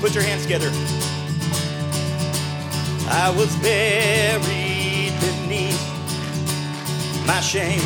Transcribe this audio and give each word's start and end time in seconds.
Put 0.00 0.14
your 0.14 0.22
hands 0.22 0.44
together. 0.44 0.70
I 3.10 3.30
was 3.36 3.54
buried 3.56 5.12
beneath 5.20 5.80
my 7.26 7.40
shame. 7.40 7.82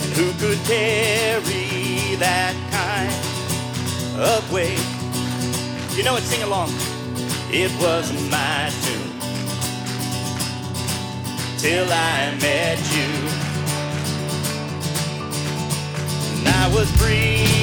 And 0.00 0.12
who 0.16 0.32
could 0.40 0.58
carry 0.64 2.16
that 2.16 2.54
kind 2.72 3.12
of 4.22 4.50
weight? 4.50 4.80
You 5.94 6.02
know 6.04 6.16
it, 6.16 6.22
sing 6.22 6.42
along. 6.42 6.70
It 7.50 7.70
was 7.78 8.10
my 8.30 8.72
doom 8.84 9.12
till 11.58 11.86
I 11.92 12.34
met 12.40 12.78
you. 12.96 13.10
And 16.38 16.48
I 16.48 16.74
was 16.74 16.90
breathing 16.96 17.61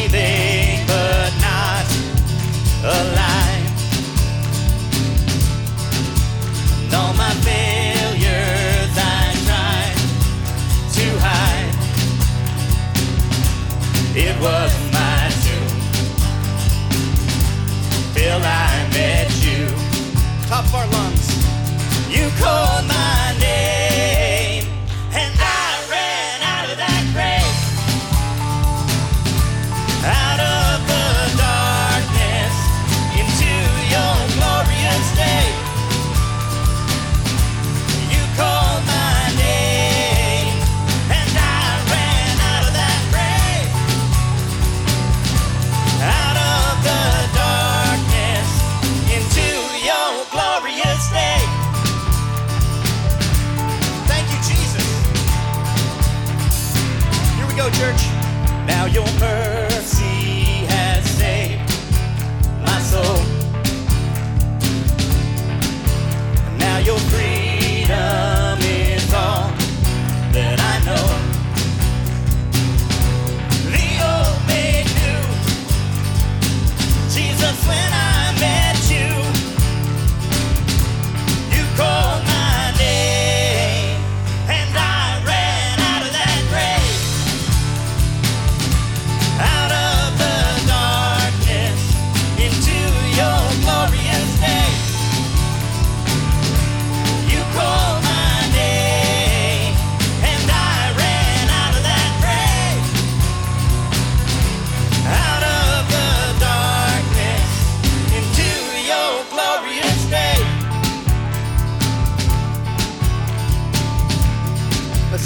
Of 20.59 20.75
our 20.75 20.87
lungs. 20.87 21.27
You 22.09 22.29
called 22.37 22.85
my 22.85 23.28
church. 57.71 58.07
Now 58.65 58.85
your 58.85 59.05
mercy 59.19 59.38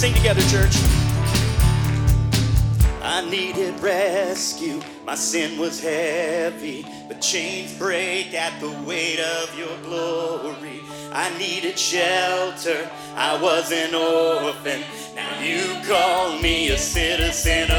sing 0.04 0.14
together, 0.16 0.42
church. 0.50 0.76
I 3.02 3.26
needed 3.30 3.80
rescue. 3.80 4.82
My 5.06 5.16
sin 5.16 5.58
was 5.58 5.82
heavy, 5.82 6.86
but 7.08 7.22
chains 7.22 7.78
break 7.78 8.34
at 8.34 8.60
the 8.60 8.72
weight 8.86 9.22
of 9.22 9.58
your 9.58 9.78
glory. 9.78 10.82
I 11.14 11.30
needed 11.38 11.80
shelter. 11.80 12.90
I 13.16 13.42
was 13.42 13.72
an 13.72 13.96
orphan. 13.96 14.82
Now 15.16 15.40
you 15.40 15.64
call 15.88 16.38
me 16.38 16.68
a 16.72 16.78
citizen 16.78 17.72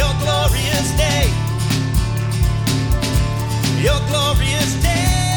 your 0.00 0.14
glorious 0.20 0.88
day, 0.96 1.24
your 3.82 4.00
glorious 4.08 4.72
day. 4.82 5.29